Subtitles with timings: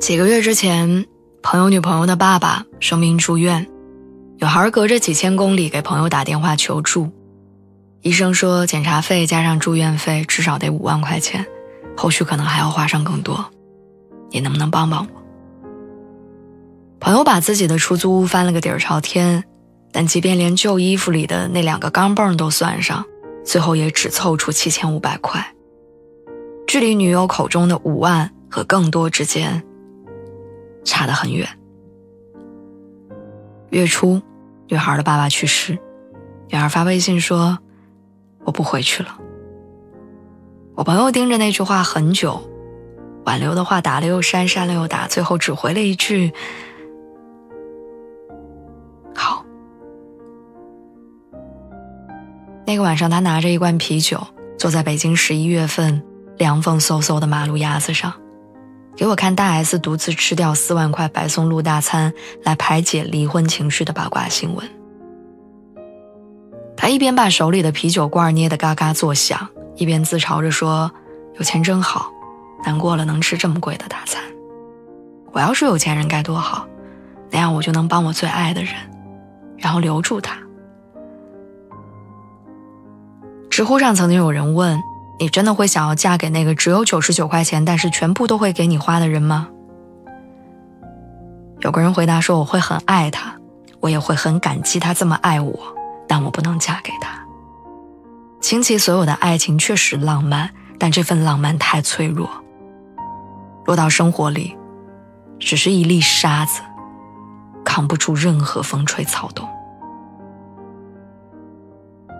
[0.00, 1.04] 几个月之前，
[1.42, 3.68] 朋友女朋友的爸爸生病住院，
[4.38, 7.10] 女孩隔着几千公里给朋友打电话求助。
[8.00, 11.44] 医生说，检查费加上住院费至少得五万块钱，
[11.98, 13.44] 后续可能还要花上更多。
[14.30, 15.22] 你能不能帮帮我？
[16.98, 19.44] 朋友把自己的出租屋翻了个底儿朝天，
[19.92, 23.04] 但即便连旧衣服里的那两个钢镚都算上，
[23.44, 25.54] 最后也只凑出七千五百块，
[26.66, 29.62] 距离女友口中的五万和更多之间。
[30.84, 31.48] 差得很远。
[33.70, 34.20] 月初，
[34.68, 35.78] 女孩的爸爸去世，
[36.48, 37.58] 女孩发微信说
[38.44, 39.18] ：“我不回去了。”
[40.74, 42.42] 我朋友盯着那句话很久，
[43.24, 46.32] 挽留的话打了又删，删了又打，最后只回了一句
[49.14, 49.44] ：“好。”
[52.66, 54.20] 那个晚上，他拿着一罐啤酒，
[54.58, 56.02] 坐在北京十一月份
[56.38, 58.12] 凉风嗖嗖的马路牙子上。
[59.00, 62.12] 给我看大 S 独自吃掉四万块白松露大餐
[62.44, 64.68] 来排解离婚情绪的八卦新闻。
[66.76, 70.92] 他一边把手里的啤酒罐捏得嘎嘎作响，一边自嘲着说
[71.38, 72.12] ：“有钱真好，
[72.62, 74.22] 难过了能吃这么贵的大餐。
[75.32, 76.68] 我要是有钱人该多好，
[77.30, 78.74] 那样我就能帮我最爱的人，
[79.56, 80.36] 然后留住他。”
[83.48, 84.78] 知乎上曾经有人问。
[85.20, 89.48] 你真的会想要嫁给那个只有九十九块钱，但是全部都会给你花的人吗？
[91.58, 93.34] 有个人回答说：“我会很爱他，
[93.80, 95.54] 我也会很感激他这么爱我，
[96.08, 97.20] 但我不能嫁给他。”
[98.40, 100.48] 倾其所有的爱情确实浪漫，
[100.78, 102.26] 但这份浪漫太脆弱，
[103.66, 104.56] 落到生活里，
[105.38, 106.62] 只是一粒沙子，
[107.62, 109.46] 扛不住任何风吹草动。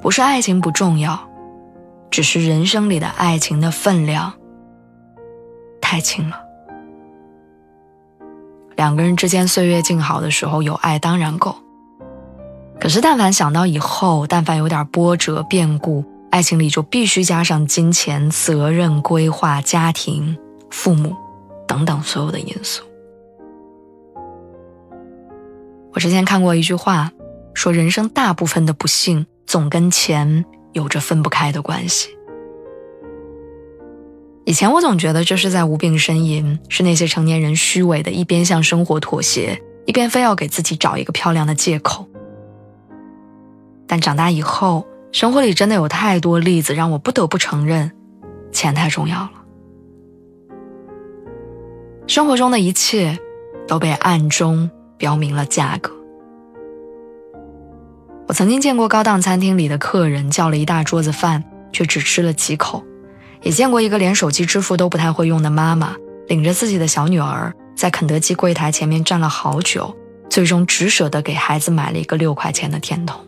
[0.00, 1.28] 不是爱情不重要。
[2.16, 4.32] 只是人生里的爱情的分量
[5.82, 6.40] 太轻了。
[8.74, 11.54] 两个人之间岁月静好的时候，有爱当然够。
[12.80, 20.38] 可是，但凡想到以后，但凡有点波折变故，爱情里就必须加上金钱、责任、规划、家庭、
[20.70, 21.14] 父母
[21.68, 22.82] 等等所有的因素。
[25.92, 27.12] 我之前看过一句话，
[27.52, 30.46] 说人生大部分的不幸总跟钱。
[30.76, 32.10] 有着分不开的关系。
[34.44, 42.06] 以前我总觉得这是在无病呻吟，是那些成年人虚伪的，一边向生活妥协，一边非要给自己找一个漂亮的借口。
[43.86, 47.90] 但长大以后，生活里真的有太多例子让我不得不承认，
[48.52, 49.32] 钱太重要了。
[52.06, 53.18] 生活中的一切，
[53.66, 55.95] 都被暗中标明了价格。
[58.28, 62.82] 我曾经见过高档餐厅里的客人叫了一大桌子饭，却只吃了几口；
[63.42, 65.94] 也见过一个连手机支付都不太会用的妈妈，
[66.26, 69.94] 领着自己的小女儿在肯德基柜台前面站了好久，
[70.28, 73.20] 最终只舍得给孩子买了一个六块钱的甜筒。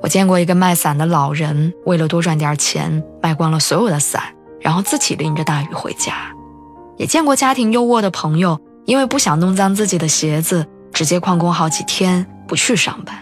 [0.00, 4.22] 我见过一个卖伞的老人，为了多赚点钱，卖光了所有的伞，
[4.60, 6.12] 然后自己淋着大雨回家；
[6.96, 12.24] 也见过家庭优渥的朋友，因为不想弄脏自己的鞋子，直接旷工好几天。
[12.52, 13.16] 不去上班。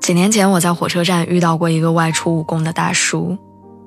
[0.00, 3.36] 几年前，我在火车站遇到过一个外出务工的大叔，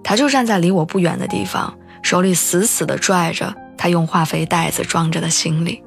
[0.03, 1.73] 他就站在离我不远的地方，
[2.03, 5.83] 手里死死地拽着他用化肥袋子装着的行李。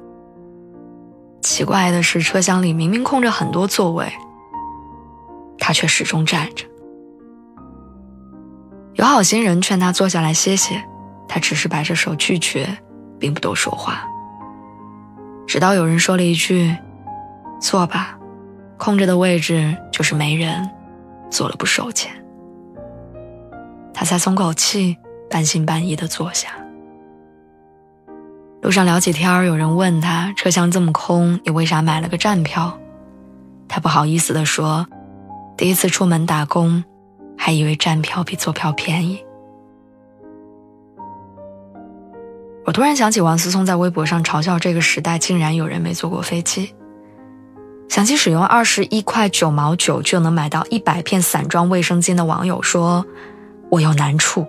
[1.41, 4.11] 奇怪的是，车厢里明明空着很多座位，
[5.57, 6.65] 他却始终站着。
[8.95, 10.83] 有好心人劝他坐下来歇歇，
[11.25, 12.67] 他只是摆着手拒绝，
[13.17, 14.05] 并不多说话。
[15.55, 16.75] 直到有人说了一句
[17.61, 18.19] ：“坐吧，
[18.77, 20.69] 空着的位置就是没人，
[21.31, 22.11] 坐了不收钱。”
[23.95, 24.97] 他才松口气，
[25.29, 26.49] 半信半疑地坐下。
[28.61, 32.77] 路上聊起天儿有人问他：“车厢这么空，你为啥买了个站票？”
[33.69, 34.85] 他不好意思地说
[35.55, 36.83] ：“第一次出门打工，
[37.37, 39.23] 还以为站票比坐票便宜。”
[42.65, 46.73] 我突然想起王思聪在微博上嘲笑这个时代竟然有人没坐过飞机。
[47.87, 53.05] 想起使用二十一块九毛九就能买到一百片散装卫生巾的网友说
[53.69, 54.45] ：“我有难处。”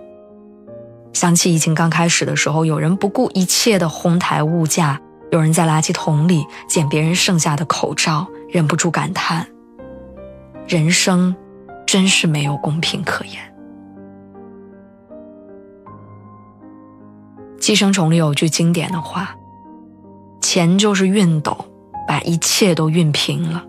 [1.13, 4.99] 想起疫情刚开始的时候，有人不顾一切的哄抬物价，
[5.31, 9.47] 有人在垃圾桶里捡别人剩下的口罩，忍不住感叹
[10.67, 11.35] ：“人生
[11.85, 13.35] 真是没有公平可言。”
[17.67, 19.35] 《寄生虫》里有句经典的话
[20.39, 21.65] ：“钱就是熨斗。”
[22.07, 23.61] 把一切都熨平了，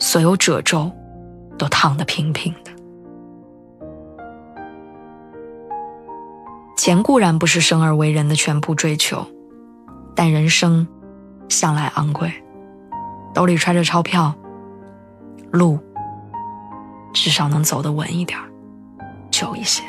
[0.00, 0.90] 所有褶皱
[1.56, 2.72] 都烫得平平的。
[6.76, 9.24] 钱固然不是生而为人的全部追求，
[10.16, 10.84] 但人生
[11.48, 12.32] 向来昂贵，
[13.32, 14.34] 兜里揣着钞票，
[15.52, 15.78] 路
[17.14, 18.36] 至少能走得稳一点，
[19.30, 19.84] 久一些。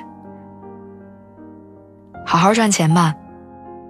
[2.24, 3.16] 好好赚钱吧，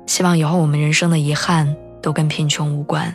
[0.07, 3.13] 希望以后我们人生的遗憾都跟贫穷无关。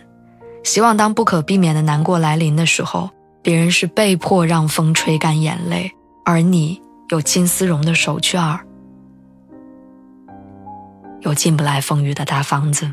[0.63, 3.11] 希望当不可避免的难过来临的时候，
[3.43, 5.91] 别人是被迫让风吹干眼泪，
[6.25, 8.61] 而你有金丝绒的手绢，
[11.23, 12.89] 有进不来风雨的大房子，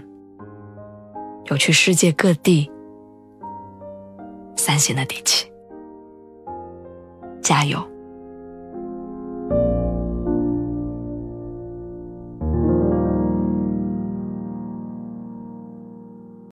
[1.45, 2.71] 有去世界各地
[4.55, 5.47] 散心的底气。
[7.43, 7.79] 加油！